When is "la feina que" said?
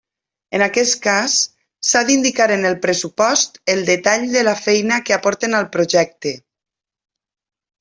4.49-5.17